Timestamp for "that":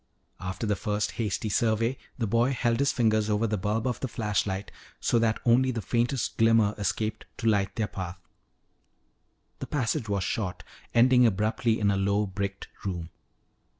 5.19-5.39